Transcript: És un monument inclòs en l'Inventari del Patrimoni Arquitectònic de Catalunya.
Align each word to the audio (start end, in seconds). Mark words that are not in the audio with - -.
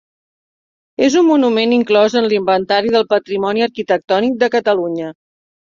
És 1.07 1.17
un 1.21 1.27
monument 1.27 1.75
inclòs 1.77 2.17
en 2.23 2.29
l'Inventari 2.33 2.95
del 2.97 3.07
Patrimoni 3.15 3.69
Arquitectònic 3.69 4.45
de 4.45 4.55
Catalunya. 4.59 5.17